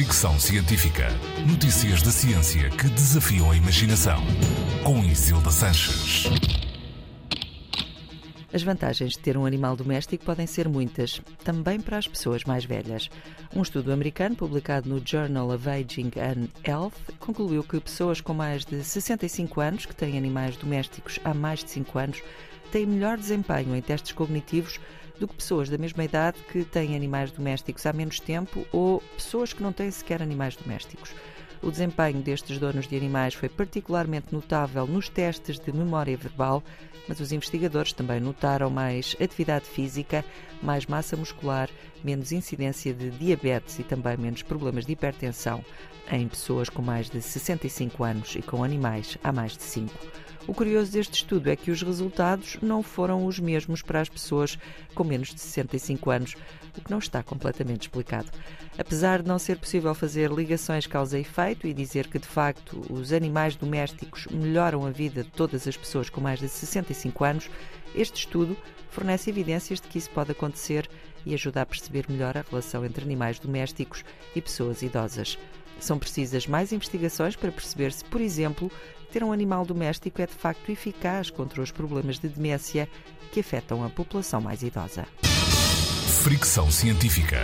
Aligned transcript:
Fricção 0.00 0.40
Científica. 0.40 1.08
Notícias 1.46 2.00
da 2.00 2.10
ciência 2.10 2.70
que 2.70 2.88
desafiam 2.88 3.50
a 3.50 3.54
imaginação. 3.54 4.18
Com 4.82 5.04
Isilda 5.04 5.50
Sanches. 5.50 6.24
As 8.50 8.62
vantagens 8.62 9.12
de 9.12 9.18
ter 9.18 9.36
um 9.36 9.44
animal 9.44 9.76
doméstico 9.76 10.24
podem 10.24 10.46
ser 10.46 10.70
muitas, 10.70 11.20
também 11.44 11.78
para 11.78 11.98
as 11.98 12.08
pessoas 12.08 12.44
mais 12.44 12.64
velhas. 12.64 13.10
Um 13.54 13.60
estudo 13.60 13.92
americano 13.92 14.34
publicado 14.34 14.88
no 14.88 15.02
Journal 15.04 15.50
of 15.50 15.68
Aging 15.68 16.12
and 16.16 16.48
Health 16.66 16.94
concluiu 17.18 17.62
que 17.62 17.78
pessoas 17.78 18.22
com 18.22 18.32
mais 18.32 18.64
de 18.64 18.82
65 18.82 19.60
anos 19.60 19.84
que 19.84 19.94
têm 19.94 20.16
animais 20.16 20.56
domésticos 20.56 21.20
há 21.22 21.34
mais 21.34 21.62
de 21.62 21.72
5 21.72 21.98
anos 21.98 22.22
têm 22.70 22.86
melhor 22.86 23.18
desempenho 23.18 23.74
em 23.74 23.82
testes 23.82 24.12
cognitivos 24.12 24.80
do 25.18 25.28
que 25.28 25.34
pessoas 25.34 25.68
da 25.68 25.76
mesma 25.76 26.02
idade 26.02 26.38
que 26.50 26.64
têm 26.64 26.96
animais 26.96 27.30
domésticos 27.30 27.84
há 27.84 27.92
menos 27.92 28.18
tempo 28.18 28.66
ou 28.72 29.00
pessoas 29.16 29.52
que 29.52 29.62
não 29.62 29.72
têm 29.72 29.90
sequer 29.90 30.22
animais 30.22 30.56
domésticos. 30.56 31.14
O 31.62 31.70
desempenho 31.70 32.22
destes 32.22 32.58
donos 32.58 32.88
de 32.88 32.96
animais 32.96 33.34
foi 33.34 33.48
particularmente 33.48 34.32
notável 34.32 34.86
nos 34.86 35.10
testes 35.10 35.58
de 35.58 35.70
memória 35.72 36.16
verbal, 36.16 36.62
mas 37.06 37.20
os 37.20 37.32
investigadores 37.32 37.92
também 37.92 38.18
notaram 38.18 38.70
mais 38.70 39.14
atividade 39.20 39.66
física, 39.66 40.24
mais 40.62 40.86
massa 40.86 41.18
muscular, 41.18 41.68
menos 42.02 42.32
incidência 42.32 42.94
de 42.94 43.10
diabetes 43.10 43.78
e 43.78 43.82
também 43.82 44.16
menos 44.16 44.42
problemas 44.42 44.86
de 44.86 44.92
hipertensão 44.92 45.62
em 46.10 46.26
pessoas 46.26 46.68
com 46.68 46.80
mais 46.80 47.10
de 47.10 47.20
65 47.20 48.04
anos 48.04 48.36
e 48.36 48.42
com 48.42 48.64
animais 48.64 49.18
há 49.22 49.30
mais 49.30 49.56
de 49.56 49.62
5. 49.62 49.92
O 50.46 50.54
curioso 50.54 50.90
deste 50.90 51.14
estudo 51.14 51.48
é 51.48 51.54
que 51.54 51.70
os 51.70 51.82
resultados 51.82 52.56
não 52.62 52.82
foram 52.82 53.26
os 53.26 53.38
mesmos 53.38 53.82
para 53.82 54.00
as 54.00 54.08
pessoas 54.08 54.58
com 54.94 55.04
menos 55.04 55.28
de 55.28 55.40
65 55.40 56.10
anos, 56.10 56.34
o 56.76 56.80
que 56.80 56.90
não 56.90 56.98
está 56.98 57.22
completamente 57.22 57.82
explicado. 57.82 58.28
Apesar 58.78 59.22
de 59.22 59.28
não 59.28 59.38
ser 59.38 59.58
possível 59.58 59.94
fazer 59.94 60.30
ligações 60.32 60.86
causa 60.86 61.18
efeito 61.50 61.66
e 61.66 61.74
dizer 61.74 62.06
que, 62.06 62.18
de 62.18 62.26
facto, 62.26 62.80
os 62.88 63.12
animais 63.12 63.56
domésticos 63.56 64.26
melhoram 64.30 64.86
a 64.86 64.90
vida 64.90 65.24
de 65.24 65.30
todas 65.30 65.66
as 65.66 65.76
pessoas 65.76 66.08
com 66.08 66.20
mais 66.20 66.38
de 66.38 66.48
65 66.48 67.24
anos, 67.24 67.50
este 67.94 68.20
estudo 68.20 68.56
fornece 68.90 69.30
evidências 69.30 69.80
de 69.80 69.88
que 69.88 69.98
isso 69.98 70.10
pode 70.10 70.30
acontecer 70.30 70.88
e 71.26 71.34
ajuda 71.34 71.62
a 71.62 71.66
perceber 71.66 72.06
melhor 72.08 72.36
a 72.36 72.44
relação 72.48 72.84
entre 72.84 73.04
animais 73.04 73.38
domésticos 73.38 74.04
e 74.34 74.40
pessoas 74.40 74.82
idosas. 74.82 75.38
São 75.78 75.98
precisas 75.98 76.46
mais 76.46 76.72
investigações 76.72 77.36
para 77.36 77.52
perceber 77.52 77.92
se, 77.92 78.04
por 78.04 78.20
exemplo, 78.20 78.70
ter 79.10 79.24
um 79.24 79.32
animal 79.32 79.64
doméstico 79.66 80.22
é 80.22 80.26
de 80.26 80.34
facto 80.34 80.70
eficaz 80.70 81.30
contra 81.30 81.60
os 81.60 81.70
problemas 81.70 82.18
de 82.18 82.28
demência 82.28 82.88
que 83.32 83.40
afetam 83.40 83.84
a 83.84 83.90
população 83.90 84.40
mais 84.40 84.62
idosa. 84.62 85.06
Fricção 86.22 86.70
científica. 86.70 87.38